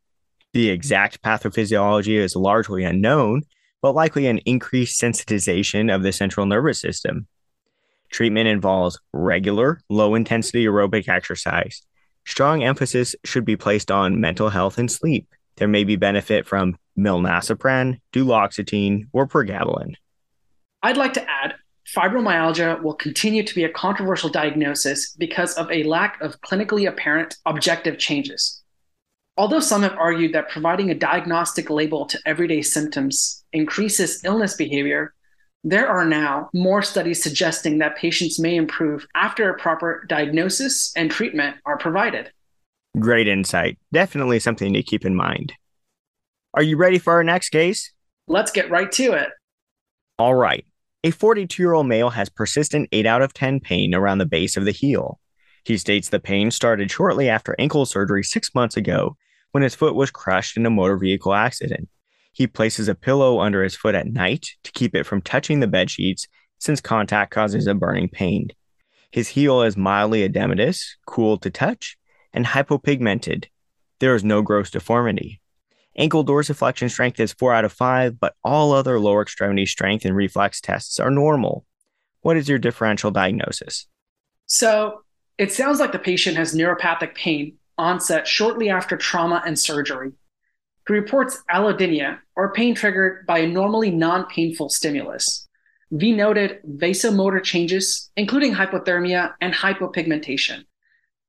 The 0.52 0.68
exact 0.68 1.22
pathophysiology 1.22 2.18
is 2.18 2.36
largely 2.36 2.84
unknown, 2.84 3.44
but 3.80 3.94
likely 3.94 4.26
an 4.26 4.36
increased 4.44 5.00
sensitization 5.00 5.92
of 5.92 6.02
the 6.02 6.12
central 6.12 6.44
nervous 6.44 6.78
system. 6.78 7.26
Treatment 8.10 8.48
involves 8.48 9.00
regular, 9.14 9.80
low 9.88 10.14
intensity 10.14 10.66
aerobic 10.66 11.08
exercise. 11.08 11.80
Strong 12.26 12.62
emphasis 12.62 13.16
should 13.24 13.46
be 13.46 13.56
placed 13.56 13.90
on 13.90 14.20
mental 14.20 14.50
health 14.50 14.76
and 14.76 14.92
sleep. 14.92 15.26
There 15.56 15.68
may 15.68 15.84
be 15.84 15.96
benefit 15.96 16.46
from 16.46 16.76
milnacipran, 16.98 17.98
duloxetine, 18.12 19.08
or 19.14 19.26
pregabalin. 19.26 19.94
I'd 20.82 20.98
like 20.98 21.14
to 21.14 21.26
add 21.26 21.54
fibromyalgia 21.92 22.82
will 22.82 22.94
continue 22.94 23.42
to 23.42 23.54
be 23.54 23.64
a 23.64 23.72
controversial 23.72 24.30
diagnosis 24.30 25.14
because 25.18 25.54
of 25.54 25.70
a 25.70 25.82
lack 25.84 26.20
of 26.20 26.40
clinically 26.40 26.88
apparent 26.88 27.36
objective 27.46 27.98
changes. 27.98 28.62
Although 29.36 29.60
some 29.60 29.82
have 29.82 29.96
argued 29.98 30.32
that 30.32 30.48
providing 30.48 30.90
a 30.90 30.94
diagnostic 30.94 31.68
label 31.68 32.06
to 32.06 32.18
everyday 32.24 32.62
symptoms 32.62 33.44
increases 33.52 34.24
illness 34.24 34.54
behavior, 34.54 35.12
there 35.64 35.88
are 35.88 36.04
now 36.04 36.50
more 36.52 36.82
studies 36.82 37.22
suggesting 37.22 37.78
that 37.78 37.96
patients 37.96 38.38
may 38.38 38.54
improve 38.54 39.06
after 39.14 39.50
a 39.50 39.58
proper 39.58 40.04
diagnosis 40.08 40.92
and 40.94 41.10
treatment 41.10 41.56
are 41.64 41.78
provided. 41.78 42.30
Great 42.98 43.26
insight. 43.26 43.78
Definitely 43.92 44.38
something 44.38 44.72
to 44.74 44.82
keep 44.82 45.04
in 45.04 45.16
mind. 45.16 45.54
Are 46.52 46.62
you 46.62 46.76
ready 46.76 46.98
for 46.98 47.14
our 47.14 47.24
next 47.24 47.48
case? 47.48 47.92
Let's 48.28 48.52
get 48.52 48.70
right 48.70 48.92
to 48.92 49.14
it. 49.14 49.30
All 50.18 50.34
right. 50.34 50.64
A 51.04 51.10
42 51.10 51.62
year 51.62 51.74
old 51.74 51.86
male 51.86 52.08
has 52.08 52.30
persistent 52.30 52.88
8 52.90 53.04
out 53.04 53.20
of 53.20 53.34
10 53.34 53.60
pain 53.60 53.94
around 53.94 54.18
the 54.18 54.26
base 54.26 54.56
of 54.56 54.64
the 54.64 54.70
heel. 54.70 55.20
He 55.62 55.76
states 55.76 56.08
the 56.08 56.18
pain 56.18 56.50
started 56.50 56.90
shortly 56.90 57.28
after 57.28 57.54
ankle 57.58 57.84
surgery 57.84 58.24
six 58.24 58.54
months 58.54 58.78
ago 58.78 59.18
when 59.52 59.62
his 59.62 59.74
foot 59.74 59.94
was 59.94 60.10
crushed 60.10 60.56
in 60.56 60.64
a 60.64 60.70
motor 60.70 60.96
vehicle 60.96 61.34
accident. 61.34 61.90
He 62.32 62.46
places 62.46 62.88
a 62.88 62.94
pillow 62.94 63.40
under 63.40 63.62
his 63.62 63.76
foot 63.76 63.94
at 63.94 64.06
night 64.06 64.46
to 64.62 64.72
keep 64.72 64.94
it 64.94 65.04
from 65.04 65.20
touching 65.20 65.60
the 65.60 65.66
bed 65.66 65.90
sheets 65.90 66.26
since 66.58 66.80
contact 66.80 67.30
causes 67.30 67.66
a 67.66 67.74
burning 67.74 68.08
pain. 68.08 68.48
His 69.10 69.28
heel 69.28 69.60
is 69.60 69.76
mildly 69.76 70.26
edematous, 70.26 70.84
cool 71.06 71.36
to 71.38 71.50
touch, 71.50 71.98
and 72.32 72.46
hypopigmented. 72.46 73.44
There 74.00 74.14
is 74.14 74.24
no 74.24 74.40
gross 74.40 74.70
deformity. 74.70 75.42
Ankle 75.96 76.24
dorsiflexion 76.24 76.90
strength 76.90 77.20
is 77.20 77.32
4 77.32 77.54
out 77.54 77.64
of 77.64 77.72
5, 77.72 78.18
but 78.18 78.34
all 78.42 78.72
other 78.72 78.98
lower 78.98 79.22
extremity 79.22 79.66
strength 79.66 80.04
and 80.04 80.16
reflex 80.16 80.60
tests 80.60 80.98
are 80.98 81.10
normal. 81.10 81.64
What 82.22 82.36
is 82.36 82.48
your 82.48 82.58
differential 82.58 83.10
diagnosis? 83.10 83.86
So, 84.46 85.02
it 85.38 85.52
sounds 85.52 85.80
like 85.80 85.92
the 85.92 85.98
patient 85.98 86.36
has 86.36 86.54
neuropathic 86.54 87.14
pain 87.14 87.56
onset 87.76 88.26
shortly 88.26 88.70
after 88.70 88.96
trauma 88.96 89.42
and 89.44 89.58
surgery. 89.58 90.12
He 90.86 90.94
reports 90.94 91.42
allodynia, 91.50 92.18
or 92.36 92.52
pain 92.52 92.74
triggered 92.74 93.26
by 93.26 93.38
a 93.38 93.48
normally 93.48 93.90
non 93.90 94.26
painful 94.26 94.68
stimulus. 94.68 95.48
V 95.90 96.12
noted 96.12 96.60
vasomotor 96.68 97.42
changes, 97.42 98.10
including 98.16 98.54
hypothermia 98.54 99.34
and 99.40 99.54
hypopigmentation. 99.54 100.64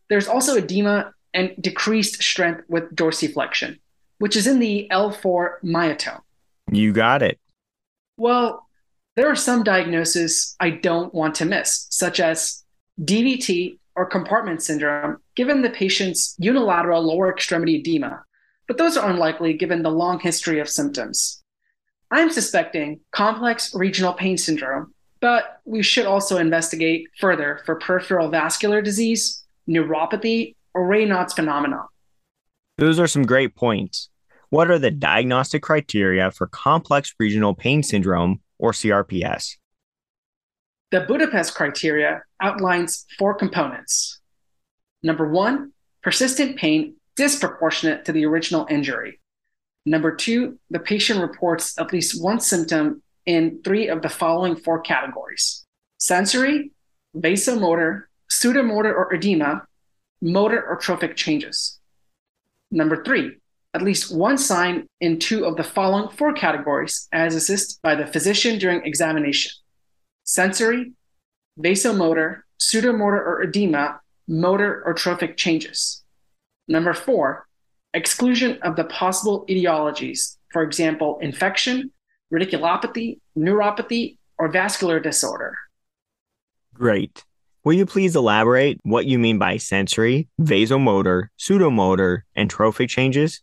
There's 0.10 0.28
also 0.28 0.56
edema 0.56 1.14
and 1.34 1.54
decreased 1.60 2.22
strength 2.22 2.64
with 2.68 2.96
dorsiflexion, 2.96 3.80
which 4.20 4.36
is 4.36 4.48
in 4.48 4.60
the 4.60 4.88
L4 4.92 5.62
myotome. 5.64 6.22
You 6.72 6.94
got 6.94 7.22
it. 7.22 7.40
Well, 8.18 8.68
there 9.16 9.30
are 9.30 9.36
some 9.36 9.64
diagnoses 9.64 10.56
I 10.60 10.72
don't 10.72 11.14
want 11.14 11.36
to 11.36 11.46
miss, 11.46 11.88
such 11.90 12.20
as 12.20 12.64
DVT 13.02 13.78
or 13.96 14.06
compartment 14.06 14.62
syndrome, 14.62 15.18
given 15.36 15.62
the 15.62 15.70
patient's 15.70 16.36
unilateral 16.38 17.02
lower 17.02 17.32
extremity 17.32 17.76
edema, 17.76 18.24
but 18.68 18.78
those 18.78 18.98
are 18.98 19.10
unlikely 19.10 19.54
given 19.54 19.84
the 19.84 19.92
long 19.92 20.20
history 20.20 20.60
of 20.60 20.70
symptoms. 20.70 21.42
I'm 22.12 22.30
suspecting 22.30 23.00
complex 23.12 23.74
regional 23.74 24.14
pain 24.14 24.38
syndrome, 24.38 24.94
but 25.22 25.62
we 25.66 25.82
should 25.82 26.06
also 26.06 26.38
investigate 26.38 27.08
further 27.20 27.62
for 27.66 27.76
peripheral 27.76 28.30
vascular 28.30 28.82
disease, 28.82 29.44
neuropathy, 29.68 30.56
or 30.74 30.88
Raynaud's 30.88 31.34
phenomenon. 31.34 31.88
Those 32.78 33.00
are 33.00 33.08
some 33.08 33.26
great 33.26 33.56
points. 33.56 34.10
What 34.50 34.70
are 34.70 34.80
the 34.80 34.90
mm-hmm. 34.90 35.00
diagnostic 35.00 35.62
criteria 35.64 36.32
for 36.32 36.48
complex 36.48 37.14
regional 37.20 37.54
pain 37.54 37.84
syndrome, 37.84 38.42
or 38.58 38.72
CRPS? 38.72 39.58
The 40.92 41.02
Budapest 41.02 41.56
criteria 41.56 42.24
outlines 42.42 43.06
four 43.18 43.34
components. 43.34 44.20
Number 45.04 45.30
one, 45.30 45.74
persistent 46.02 46.58
pain 46.58 46.96
disproportionate 47.16 48.06
to 48.06 48.12
the 48.12 48.26
original 48.26 48.68
injury. 48.70 49.20
Number 49.86 50.16
two, 50.16 50.60
the 50.70 50.80
patient 50.80 51.20
reports 51.20 51.78
at 51.78 51.94
least 51.94 52.22
one 52.22 52.40
symptom 52.40 53.02
in 53.26 53.62
three 53.64 53.88
of 53.88 54.02
the 54.02 54.10
following 54.10 54.56
four 54.56 54.80
categories 54.82 55.66
sensory, 55.98 56.72
vasomotor, 57.16 58.04
sudomotor 58.30 58.94
or 58.94 59.14
edema, 59.14 59.64
motor 60.22 60.64
or 60.68 60.76
trophic 60.76 61.16
changes. 61.16 61.80
Number 62.72 63.04
three, 63.04 63.38
at 63.74 63.82
least 63.82 64.16
one 64.16 64.38
sign 64.38 64.88
in 65.02 65.20
two 65.20 65.46
of 65.46 65.58
the 65.58 65.64
following 65.64 66.10
four 66.10 66.34
categories 66.34 67.08
as 67.12 67.36
assessed 67.36 67.82
by 67.82 67.96
the 67.96 68.08
physician 68.08 68.58
during 68.58 68.86
examination 68.86 69.52
sensory, 70.24 70.92
vasomotor, 71.60 72.42
sudomotor 72.60 73.20
or 73.20 73.44
edema, 73.44 74.00
motor 74.28 74.82
or 74.86 74.94
trophic 74.94 75.38
changes. 75.38 76.04
Number 76.68 76.94
four, 76.94 77.48
exclusion 77.94 78.60
of 78.64 78.76
the 78.76 78.86
possible 78.86 79.46
etiologies, 79.48 80.38
for 80.52 80.64
example, 80.64 81.20
infection, 81.22 81.92
radiculopathy, 82.34 83.20
neuropathy, 83.38 84.18
or 84.38 84.48
vascular 84.48 85.00
disorder. 85.00 85.56
Great. 86.74 87.24
Will 87.66 87.74
you 87.74 87.88
please 87.88 88.16
elaborate 88.16 88.80
what 88.84 89.08
you 89.08 89.18
mean 89.18 89.40
by 89.40 89.58
sensory, 89.58 90.30
vasomotor, 90.40 91.30
sudomotor, 91.40 92.22
and 92.36 92.48
trophic 92.48 92.90
changes? 92.90 93.42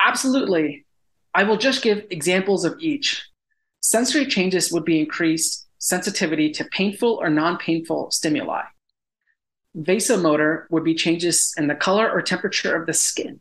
Absolutely. 0.00 0.86
I 1.34 1.42
will 1.42 1.58
just 1.58 1.82
give 1.82 2.06
examples 2.08 2.64
of 2.64 2.80
each. 2.80 3.28
Sensory 3.82 4.24
changes 4.24 4.72
would 4.72 4.86
be 4.86 4.98
increased 4.98 5.68
sensitivity 5.76 6.50
to 6.52 6.64
painful 6.64 7.18
or 7.20 7.28
non 7.28 7.58
painful 7.58 8.10
stimuli. 8.10 8.62
Vasomotor 9.76 10.64
would 10.70 10.82
be 10.82 10.94
changes 10.94 11.52
in 11.58 11.66
the 11.66 11.74
color 11.74 12.10
or 12.10 12.22
temperature 12.22 12.74
of 12.74 12.86
the 12.86 12.94
skin. 12.94 13.40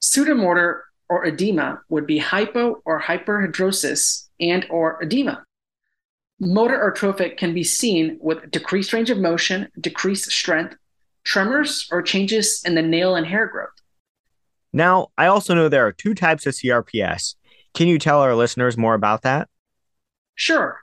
Sudomotor 0.00 0.82
or 1.08 1.24
edema 1.24 1.80
would 1.88 2.06
be 2.06 2.18
hypo 2.18 2.80
or 2.84 3.02
hyperhidrosis 3.02 4.28
and 4.38 4.68
or 4.70 5.02
edema. 5.02 5.42
Motor 6.40 6.80
or 6.80 6.90
trophic 6.90 7.36
can 7.36 7.52
be 7.52 7.62
seen 7.62 8.16
with 8.20 8.50
decreased 8.50 8.94
range 8.94 9.10
of 9.10 9.18
motion, 9.18 9.68
decreased 9.78 10.30
strength, 10.30 10.74
tremors, 11.22 11.86
or 11.92 12.00
changes 12.00 12.62
in 12.64 12.74
the 12.74 12.82
nail 12.82 13.14
and 13.14 13.26
hair 13.26 13.46
growth. 13.46 13.68
Now, 14.72 15.08
I 15.18 15.26
also 15.26 15.54
know 15.54 15.68
there 15.68 15.86
are 15.86 15.92
two 15.92 16.14
types 16.14 16.46
of 16.46 16.54
CRPS. 16.54 17.34
Can 17.74 17.88
you 17.88 17.98
tell 17.98 18.20
our 18.20 18.34
listeners 18.34 18.78
more 18.78 18.94
about 18.94 19.22
that? 19.22 19.48
Sure. 20.34 20.80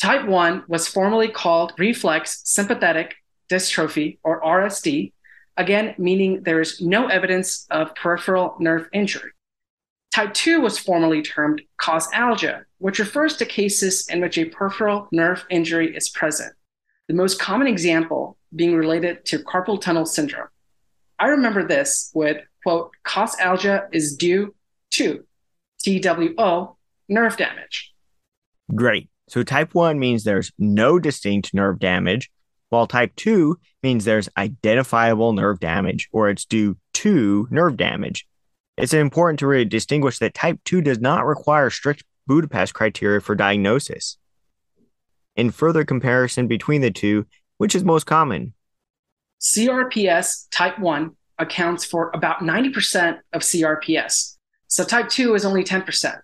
Type 0.00 0.26
1 0.26 0.64
was 0.66 0.88
formerly 0.88 1.28
called 1.28 1.72
reflex 1.78 2.40
sympathetic 2.44 3.14
dystrophy, 3.48 4.18
or 4.24 4.40
RSD, 4.42 5.12
again, 5.56 5.94
meaning 5.98 6.42
there 6.42 6.60
is 6.60 6.80
no 6.80 7.06
evidence 7.08 7.66
of 7.70 7.94
peripheral 7.94 8.56
nerve 8.58 8.88
injury. 8.92 9.30
Type 10.12 10.34
2 10.34 10.60
was 10.60 10.78
formerly 10.78 11.22
termed 11.22 11.62
causalgia, 11.80 12.64
which 12.80 12.98
refers 12.98 13.36
to 13.36 13.44
cases 13.44 14.08
in 14.08 14.20
which 14.20 14.38
a 14.38 14.46
peripheral 14.46 15.06
nerve 15.12 15.44
injury 15.50 15.94
is 15.94 16.08
present, 16.08 16.52
the 17.08 17.14
most 17.14 17.38
common 17.38 17.66
example 17.66 18.36
being 18.56 18.74
related 18.74 19.24
to 19.26 19.38
carpal 19.38 19.80
tunnel 19.80 20.06
syndrome. 20.06 20.48
I 21.18 21.28
remember 21.28 21.66
this 21.66 22.10
with, 22.14 22.38
quote, 22.62 22.90
causalgia 23.04 23.86
is 23.92 24.16
due 24.16 24.54
to 24.92 25.24
TWO 25.84 26.76
nerve 27.08 27.36
damage. 27.36 27.92
Great. 28.74 29.10
So 29.28 29.42
type 29.42 29.74
1 29.74 29.98
means 29.98 30.24
there's 30.24 30.50
no 30.58 30.98
distinct 30.98 31.52
nerve 31.52 31.78
damage, 31.78 32.30
while 32.70 32.86
type 32.86 33.14
2 33.16 33.58
means 33.82 34.04
there's 34.04 34.28
identifiable 34.38 35.34
nerve 35.34 35.60
damage 35.60 36.08
or 36.12 36.30
it's 36.30 36.46
due 36.46 36.78
to 36.94 37.46
nerve 37.50 37.76
damage. 37.76 38.26
It's 38.78 38.94
important 38.94 39.38
to 39.40 39.46
really 39.46 39.66
distinguish 39.66 40.18
that 40.18 40.32
type 40.32 40.58
2 40.64 40.80
does 40.80 40.98
not 40.98 41.26
require 41.26 41.68
strict 41.68 42.04
Budapest 42.30 42.74
criteria 42.74 43.20
for 43.20 43.34
diagnosis. 43.34 44.16
In 45.34 45.50
further 45.50 45.84
comparison 45.84 46.46
between 46.46 46.80
the 46.80 46.92
two, 46.92 47.26
which 47.58 47.74
is 47.74 47.82
most 47.82 48.06
common? 48.06 48.54
CRPS 49.40 50.46
type 50.52 50.78
1 50.78 51.10
accounts 51.40 51.84
for 51.84 52.12
about 52.14 52.38
90% 52.38 53.18
of 53.32 53.42
CRPS, 53.42 54.36
so 54.68 54.84
type 54.84 55.08
2 55.08 55.34
is 55.34 55.44
only 55.44 55.64
10%. 55.64 56.20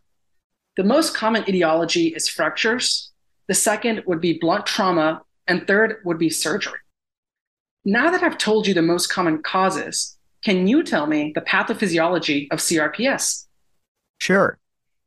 The 0.76 0.84
most 0.84 1.12
common 1.12 1.42
etiology 1.48 2.14
is 2.14 2.28
fractures. 2.28 3.10
The 3.48 3.54
second 3.54 4.04
would 4.06 4.20
be 4.20 4.38
blunt 4.38 4.64
trauma 4.64 5.22
and 5.48 5.66
third 5.66 5.96
would 6.04 6.20
be 6.20 6.30
surgery. 6.30 6.78
Now 7.84 8.12
that 8.12 8.22
I've 8.22 8.38
told 8.38 8.68
you 8.68 8.74
the 8.74 8.80
most 8.80 9.08
common 9.08 9.42
causes, 9.42 10.16
can 10.44 10.68
you 10.68 10.84
tell 10.84 11.08
me 11.08 11.32
the 11.34 11.40
pathophysiology 11.40 12.46
of 12.52 12.60
CRPS? 12.60 13.46
Sure. 14.18 14.60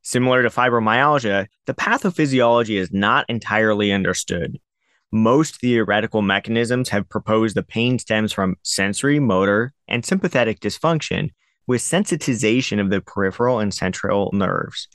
Similar 0.10 0.42
to 0.42 0.50
fibromyalgia, 0.50 1.46
the 1.68 1.76
pathophysiology 1.76 2.80
is 2.80 2.92
not 2.92 3.28
entirely 3.30 3.92
understood. 3.92 4.58
Most 5.12 5.62
theoretical 5.62 6.24
mechanisms 6.24 6.90
have 6.90 7.08
proposed 7.08 7.56
the 7.56 7.62
pain 7.62 8.00
stems 8.00 8.34
from 8.34 8.56
sensory, 8.64 9.20
motor, 9.20 9.72
and 9.88 10.04
sympathetic 10.04 10.62
dysfunction 10.62 11.30
with 11.68 11.82
sensitization 11.82 12.82
of 12.82 12.90
the 12.90 13.02
peripheral 13.02 13.60
and 13.60 13.72
central 13.72 14.32
nerves. 14.34 14.88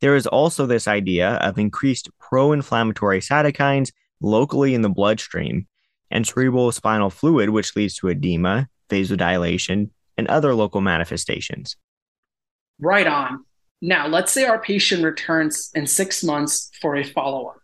There 0.00 0.16
is 0.16 0.26
also 0.26 0.64
this 0.64 0.88
idea 0.88 1.32
of 1.42 1.58
increased 1.58 2.08
pro 2.18 2.52
inflammatory 2.52 3.20
cytokines 3.20 3.92
locally 4.22 4.74
in 4.74 4.80
the 4.80 4.88
bloodstream 4.88 5.66
and 6.10 6.26
cerebral 6.26 6.72
spinal 6.72 7.10
fluid, 7.10 7.50
which 7.50 7.76
leads 7.76 7.96
to 7.96 8.08
edema, 8.08 8.70
vasodilation, 8.88 9.90
and 10.16 10.26
other 10.28 10.54
local 10.54 10.80
manifestations. 10.80 11.76
Right 12.80 13.06
on. 13.06 13.44
Now, 13.80 14.06
let's 14.06 14.32
say 14.32 14.44
our 14.44 14.58
patient 14.58 15.04
returns 15.04 15.70
in 15.74 15.86
six 15.86 16.24
months 16.24 16.70
for 16.80 16.96
a 16.96 17.04
follow 17.04 17.48
up. 17.48 17.56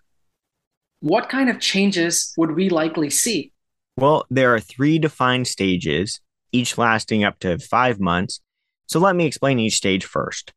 What 1.00 1.28
kind 1.28 1.48
of 1.48 1.60
changes 1.60 2.34
would 2.36 2.54
we 2.54 2.68
likely 2.68 3.08
see? 3.10 3.52
Well, 3.96 4.26
there 4.30 4.54
are 4.54 4.60
three 4.60 4.98
defined 4.98 5.46
stages, 5.46 6.20
each 6.52 6.76
lasting 6.76 7.24
up 7.24 7.38
to 7.40 7.58
five 7.58 8.00
months. 8.00 8.40
So 8.86 8.98
let 8.98 9.16
me 9.16 9.24
explain 9.24 9.58
each 9.58 9.76
stage 9.76 10.04
first. 10.04 10.52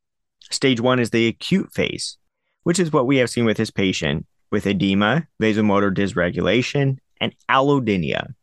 Stage 0.51 0.81
one 0.81 1.00
is 1.00 1.12
the 1.12 1.27
acute 1.27 1.72
phase, 1.72 2.17
which 2.63 2.79
is 2.79 2.91
what 2.91 3.07
we 3.07 3.17
have 3.17 3.29
seen 3.29 3.45
with 3.45 3.57
this 3.57 3.72
patient 3.72 4.25
with 4.51 4.67
edema, 4.67 5.27
vasomotor 5.41 5.91
dysregulation, 5.91 6.98
and 7.19 7.36
allodynia. 7.50 8.33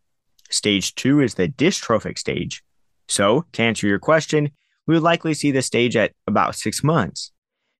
Stage 0.50 0.94
two 0.96 1.20
is 1.20 1.34
the 1.34 1.48
dystrophic 1.48 2.18
stage. 2.18 2.64
So, 3.08 3.44
to 3.52 3.62
answer 3.62 3.86
your 3.86 4.00
question, 4.00 4.50
we 4.90 4.96
would 4.96 5.04
likely 5.04 5.34
see 5.34 5.52
this 5.52 5.66
stage 5.66 5.94
at 5.94 6.10
about 6.26 6.56
six 6.56 6.82
months. 6.82 7.30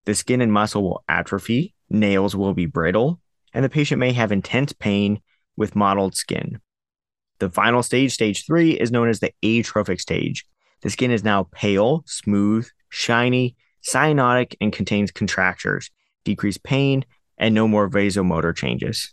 The 0.05 0.15
skin 0.15 0.41
and 0.41 0.53
muscle 0.53 0.85
will 0.85 1.03
atrophy, 1.09 1.75
nails 1.89 2.37
will 2.37 2.55
be 2.55 2.67
brittle, 2.67 3.21
and 3.53 3.65
the 3.65 3.69
patient 3.69 3.99
may 3.99 4.13
have 4.13 4.31
intense 4.31 4.73
pain 4.73 5.21
with 5.57 5.75
mottled 5.75 6.15
skin. 6.15 6.61
The 7.41 7.51
final 7.51 7.83
stage, 7.83 8.13
stage 8.13 8.47
three, 8.47 8.79
is 8.79 8.93
known 8.93 9.09
as 9.09 9.19
the 9.19 9.33
atrophic 9.43 9.99
stage. 9.99 10.47
The 10.83 10.91
skin 10.91 11.11
is 11.11 11.25
now 11.25 11.49
pale, 11.51 12.05
smooth, 12.07 12.69
shiny, 12.91 13.57
cyanotic, 13.83 14.55
and 14.61 14.73
contains 14.73 15.11
contractures, 15.11 15.91
decreased 16.23 16.63
pain, 16.63 17.05
and 17.37 17.57
no 17.57 17.67
more 17.67 17.91
vasomotor 17.91 18.55
changes. 18.55 19.13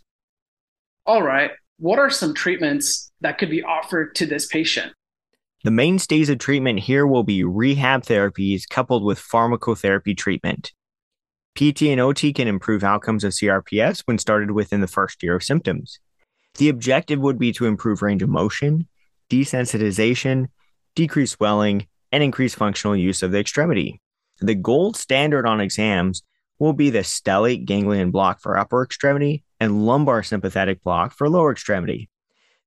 All 1.04 1.24
right. 1.24 1.50
What 1.80 1.98
are 1.98 2.10
some 2.10 2.32
treatments 2.32 3.10
that 3.22 3.38
could 3.38 3.50
be 3.50 3.64
offered 3.64 4.14
to 4.14 4.26
this 4.26 4.46
patient? 4.46 4.92
The 5.64 5.70
mainstays 5.72 6.28
of 6.28 6.38
treatment 6.38 6.78
here 6.80 7.06
will 7.06 7.24
be 7.24 7.42
rehab 7.42 8.02
therapies 8.02 8.68
coupled 8.68 9.02
with 9.02 9.18
pharmacotherapy 9.18 10.16
treatment. 10.16 10.72
PT 11.56 11.82
and 11.82 12.00
OT 12.00 12.32
can 12.32 12.46
improve 12.46 12.84
outcomes 12.84 13.24
of 13.24 13.32
CRPS 13.32 14.02
when 14.04 14.18
started 14.18 14.52
within 14.52 14.80
the 14.80 14.86
first 14.86 15.20
year 15.20 15.34
of 15.34 15.42
symptoms. 15.42 15.98
The 16.58 16.68
objective 16.68 17.18
would 17.18 17.38
be 17.38 17.52
to 17.54 17.66
improve 17.66 18.02
range 18.02 18.22
of 18.22 18.28
motion, 18.28 18.86
desensitization, 19.28 20.46
decrease 20.94 21.32
swelling, 21.32 21.88
and 22.12 22.22
increase 22.22 22.54
functional 22.54 22.96
use 22.96 23.24
of 23.24 23.32
the 23.32 23.40
extremity. 23.40 24.00
The 24.40 24.54
gold 24.54 24.96
standard 24.96 25.46
on 25.46 25.60
exams 25.60 26.22
will 26.60 26.72
be 26.72 26.90
the 26.90 27.00
stellate 27.00 27.64
ganglion 27.64 28.12
block 28.12 28.40
for 28.40 28.56
upper 28.56 28.84
extremity 28.84 29.42
and 29.58 29.84
lumbar 29.84 30.22
sympathetic 30.22 30.82
block 30.84 31.12
for 31.12 31.28
lower 31.28 31.50
extremity. 31.50 32.08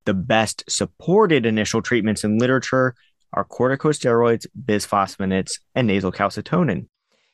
The 0.05 0.13
best 0.13 0.63
supported 0.67 1.45
initial 1.45 1.81
treatments 1.81 2.23
in 2.23 2.37
literature 2.37 2.95
are 3.33 3.45
corticosteroids, 3.45 4.47
bisphosphonates, 4.65 5.59
and 5.75 5.87
nasal 5.87 6.11
calcitonin. 6.11 6.87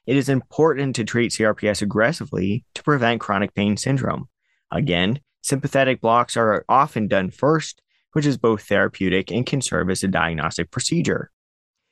It 0.06 0.16
is 0.16 0.30
important 0.30 0.96
to 0.96 1.04
treat 1.04 1.32
CRPS 1.32 1.82
aggressively 1.82 2.66
to 2.76 2.84
prevent 2.84 3.22
chronic 3.22 3.54
pain 3.54 3.78
syndrome. 3.78 4.30
Again, 4.72 5.20
sympathetic 5.42 6.02
blocks 6.02 6.38
are 6.38 6.66
often 6.70 7.08
done 7.08 7.32
first, 7.32 7.82
which 8.14 8.26
is 8.26 8.38
both 8.38 8.64
therapeutic 8.64 9.32
and 9.32 9.46
can 9.46 9.62
serve 9.62 9.90
as 9.90 10.04
a 10.04 10.08
diagnostic 10.08 10.72
procedure. 10.72 11.32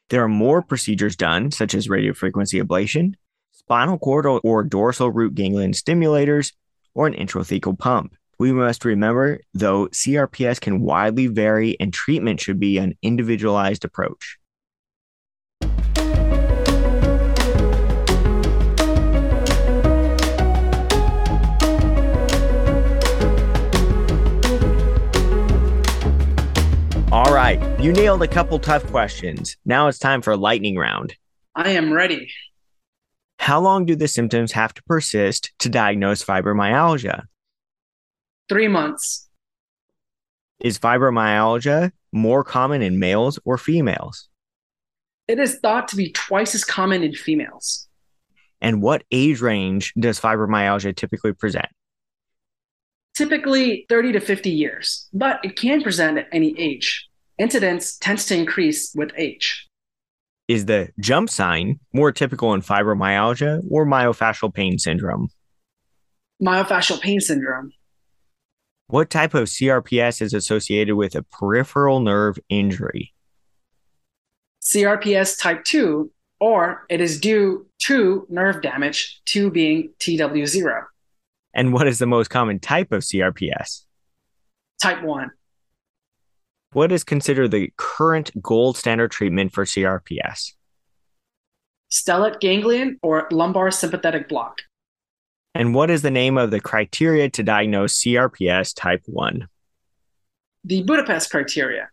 There 0.10 0.24
are 0.24 0.30
more 0.30 0.62
procedures 0.62 1.16
done, 1.16 1.52
such 1.52 1.74
as 1.74 1.88
radiofrequency 1.88 2.62
ablation, 2.62 3.16
spinal 3.52 3.98
cord 3.98 4.26
or 4.26 4.64
dorsal 4.64 5.12
root 5.12 5.36
ganglion 5.36 5.72
stimulators, 5.72 6.54
or 6.94 7.08
an 7.08 7.14
intrathecal 7.14 7.78
pump. 7.78 8.16
We 8.38 8.52
must 8.52 8.84
remember, 8.84 9.40
though, 9.54 9.88
CRPS 9.88 10.60
can 10.60 10.82
widely 10.82 11.28
vary 11.28 11.78
and 11.80 11.94
treatment 11.94 12.42
should 12.42 12.60
be 12.60 12.78
an 12.78 12.98
individualized 13.02 13.86
approach. 13.86 14.38
All 27.12 27.34
right, 27.34 27.62
you 27.80 27.94
nailed 27.94 28.22
a 28.22 28.28
couple 28.28 28.60
tough 28.60 28.86
questions. 28.88 29.56
Now 29.64 29.88
it's 29.88 29.98
time 29.98 30.22
for 30.22 30.34
a 30.34 30.38
lightning 30.38 30.76
round. 30.76 31.16
I 31.56 31.70
am 31.70 31.94
ready. 31.94 32.28
How 33.40 33.62
long 33.62 33.86
do 33.86 33.96
the 33.96 34.10
symptoms 34.10 34.52
have 34.52 34.74
to 34.74 34.84
persist 34.84 35.54
to 35.60 35.70
diagnose 35.70 36.22
fibromyalgia? 36.22 37.24
Three 38.48 38.68
months. 38.68 39.28
Is 40.60 40.80
fibromyalgia 40.80 41.92
more 42.12 42.44
common 42.44 42.82
in 42.82 43.00
males 43.00 43.40
or 43.44 43.58
females? 43.58 44.30
It 45.28 45.40
is 45.40 45.60
thought 45.60 45.88
to 45.90 45.96
be 45.96 46.12
twice 46.12 46.54
as 46.54 46.64
common 46.64 47.04
in 47.04 47.14
females. 47.14 47.88
And 48.62 48.82
what 48.82 49.04
age 49.12 49.42
range 49.42 49.94
does 50.00 50.20
fibromyalgia 50.20 50.96
typically 50.96 51.34
present? 51.34 51.66
Typically 53.16 53.86
30 53.90 54.14
to 54.14 54.20
50 54.20 54.50
years, 54.50 55.10
but 55.14 55.40
it 55.44 55.56
can 55.56 55.82
present 55.82 56.18
at 56.18 56.28
any 56.32 56.58
age. 56.60 57.08
Incidence 57.38 57.98
tends 57.98 58.26
to 58.28 58.36
increase 58.36 58.94
with 58.96 59.12
age. 59.18 59.68
Is 60.48 60.66
the 60.66 60.90
jump 61.00 61.30
sign 61.30 61.80
more 61.92 62.12
typical 62.12 62.54
in 62.54 62.62
fibromyalgia 62.62 63.64
or 63.70 63.86
myofascial 63.86 64.54
pain 64.54 64.78
syndrome? 64.78 65.30
Myofascial 66.42 67.02
pain 67.02 67.20
syndrome. 67.20 67.72
What 68.88 69.10
type 69.10 69.34
of 69.34 69.48
CRPS 69.48 70.22
is 70.22 70.34
associated 70.34 70.96
with 70.96 71.16
a 71.16 71.24
peripheral 71.24 72.02
nerve 72.02 72.38
injury? 72.50 73.14
CRPS 74.62 75.42
type 75.42 75.64
2, 75.64 76.12
or 76.40 76.86
it 76.88 77.02
is 77.02 77.20
due 77.20 77.66
to 77.80 78.28
nerve 78.30 78.62
damage, 78.62 79.22
2 79.26 79.50
being 79.50 79.90
TW0. 80.00 80.84
And 81.56 81.74
what 81.74 81.88
is 81.88 81.98
the 81.98 82.06
most 82.06 82.30
common 82.30 82.60
type 82.60 82.92
of 82.92 83.02
CRPS? 83.02 83.86
Type 84.80 85.02
1. 85.02 85.32
What 86.74 86.92
is 86.92 87.04
considered 87.04 87.50
the 87.52 87.72
current 87.78 88.30
gold 88.40 88.78
standard 88.78 89.10
treatment 89.10 89.52
for 89.52 89.66
CRPS? 89.66 90.54
Stellate 91.92 92.40
ganglion 92.40 93.00
or 93.02 93.28
lumbar 93.32 93.72
sympathetic 93.72 94.30
block. 94.30 94.62
And 95.56 95.74
what 95.74 95.90
is 95.90 96.02
the 96.02 96.12
name 96.12 96.38
of 96.38 96.52
the 96.52 96.60
criteria 96.60 97.30
to 97.30 97.42
diagnose 97.42 98.04
CRPS 98.04 98.76
type 98.76 99.04
1? 99.06 99.48
The 100.66 100.84
Budapest 100.84 101.32
criteria. 101.32 101.90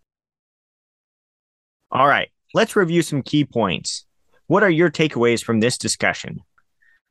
All 1.92 2.09
right, 2.09 2.29
let's 2.55 2.75
review 2.75 3.03
some 3.03 3.22
key 3.22 3.44
points. 3.44 4.05
What 4.48 4.64
are 4.64 4.70
your 4.70 4.90
takeaways 4.90 5.44
from 5.44 5.61
this 5.61 5.79
discussion? 5.79 6.40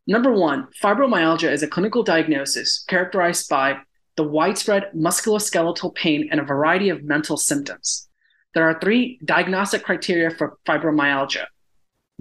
Number 0.07 0.33
one, 0.33 0.67
fibromyalgia 0.83 1.49
is 1.49 1.63
a 1.63 1.67
clinical 1.67 2.03
diagnosis 2.03 2.83
characterized 2.89 3.47
by 3.47 3.77
the 4.17 4.23
widespread 4.23 4.91
musculoskeletal 4.93 5.95
pain 5.95 6.27
and 6.31 6.41
a 6.41 6.43
variety 6.43 6.89
of 6.89 7.03
mental 7.03 7.37
symptoms. 7.37 8.09
There 8.53 8.65
are 8.65 8.77
three 8.77 9.19
diagnostic 9.23 9.83
criteria 9.83 10.31
for 10.31 10.57
fibromyalgia 10.67 11.45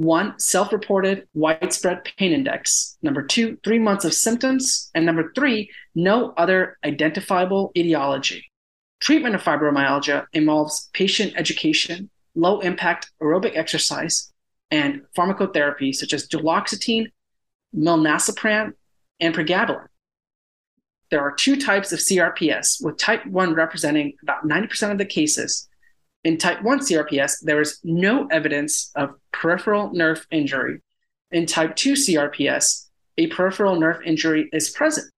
one, 0.00 0.38
self 0.38 0.72
reported 0.72 1.28
widespread 1.34 2.04
pain 2.16 2.32
index. 2.32 2.96
Number 3.02 3.22
two, 3.22 3.58
three 3.62 3.78
months 3.78 4.06
of 4.06 4.14
symptoms. 4.14 4.90
And 4.94 5.04
number 5.04 5.30
three, 5.34 5.70
no 5.94 6.32
other 6.38 6.78
identifiable 6.84 7.70
etiology. 7.76 8.50
Treatment 9.00 9.34
of 9.34 9.42
fibromyalgia 9.42 10.24
involves 10.32 10.88
patient 10.94 11.34
education, 11.36 12.08
low 12.34 12.60
impact 12.60 13.10
aerobic 13.22 13.56
exercise, 13.56 14.32
and 14.70 15.02
pharmacotherapy 15.14 15.94
such 15.94 16.14
as 16.14 16.26
duloxetine, 16.26 17.08
milnacipran, 17.76 18.72
and 19.20 19.34
pregabalin. 19.34 19.86
There 21.10 21.20
are 21.20 21.32
two 21.32 21.60
types 21.60 21.92
of 21.92 21.98
CRPS, 21.98 22.82
with 22.82 22.96
type 22.96 23.26
1 23.26 23.52
representing 23.52 24.14
about 24.22 24.46
90% 24.48 24.92
of 24.92 24.98
the 24.98 25.04
cases. 25.04 25.68
In 26.22 26.36
type 26.36 26.62
1 26.62 26.80
CRPS, 26.80 27.36
there 27.42 27.60
is 27.60 27.80
no 27.82 28.26
evidence 28.26 28.90
of 28.94 29.14
peripheral 29.32 29.90
nerve 29.92 30.26
injury. 30.30 30.80
In 31.30 31.46
type 31.46 31.76
2 31.76 31.94
CRPS, 31.94 32.88
a 33.16 33.28
peripheral 33.28 33.78
nerve 33.80 34.02
injury 34.04 34.48
is 34.52 34.68
present. 34.70 35.10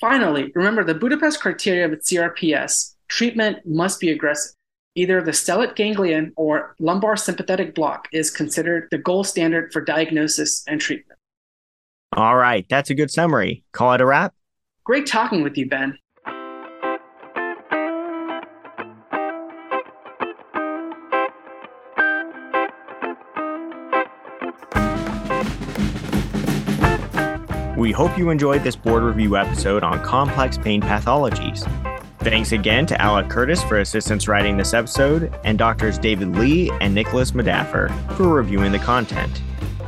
Finally, 0.00 0.52
remember 0.54 0.84
the 0.84 0.94
Budapest 0.94 1.40
criteria 1.40 1.88
with 1.88 2.04
CRPS 2.04 2.94
treatment 3.08 3.58
must 3.66 4.00
be 4.00 4.10
aggressive. 4.10 4.54
Either 4.94 5.22
the 5.22 5.30
stellate 5.30 5.74
ganglion 5.74 6.32
or 6.36 6.76
lumbar 6.78 7.16
sympathetic 7.16 7.74
block 7.74 8.08
is 8.12 8.30
considered 8.30 8.88
the 8.90 8.98
gold 8.98 9.26
standard 9.26 9.72
for 9.72 9.80
diagnosis 9.80 10.62
and 10.68 10.80
treatment. 10.80 11.18
All 12.14 12.36
right, 12.36 12.66
that's 12.68 12.90
a 12.90 12.94
good 12.94 13.10
summary. 13.10 13.64
Call 13.72 13.94
it 13.94 14.00
a 14.00 14.06
wrap. 14.06 14.34
Great 14.84 15.06
talking 15.06 15.42
with 15.42 15.56
you, 15.56 15.68
Ben. 15.68 15.98
We 27.76 27.90
hope 27.90 28.16
you 28.16 28.30
enjoyed 28.30 28.62
this 28.62 28.76
board 28.76 29.02
review 29.02 29.36
episode 29.36 29.82
on 29.82 30.04
complex 30.04 30.56
pain 30.56 30.80
pathologies. 30.80 31.66
Thanks 32.20 32.52
again 32.52 32.86
to 32.86 33.00
Alec 33.00 33.28
Curtis 33.28 33.60
for 33.64 33.80
assistance 33.80 34.28
writing 34.28 34.56
this 34.56 34.72
episode, 34.72 35.34
and 35.42 35.58
doctors 35.58 35.98
David 35.98 36.36
Lee 36.36 36.70
and 36.80 36.94
Nicholas 36.94 37.32
Madaffer 37.32 37.90
for 38.16 38.28
reviewing 38.28 38.70
the 38.70 38.78
content. 38.78 39.42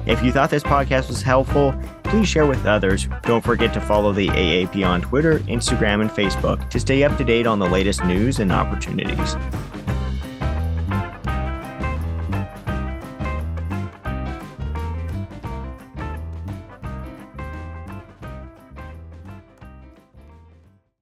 If 0.07 0.23
you 0.25 0.33
thought 0.33 0.51
this 0.51 0.65
podcast 0.65 1.09
was 1.09 1.23
helpful, 1.23 1.73
please 2.03 2.27
share 2.27 2.47
with 2.47 2.67
others. 2.67 3.07
Don't 3.23 3.45
forget 3.45 3.73
to 3.75 3.81
follow 3.81 4.13
the 4.13 4.29
AAP 4.29 4.85
on 4.85 5.01
Twitter, 5.01 5.39
Instagram, 5.41 6.01
and 6.01 6.11
Facebook 6.11 6.69
to 6.71 6.81
stay 6.81 7.05
up 7.05 7.17
to 7.19 7.25
date 7.25 7.47
on 7.47 7.61
the 7.61 7.69
latest 7.69 8.05
news 8.05 8.41
and 8.41 8.51
opportunities. 8.51 9.37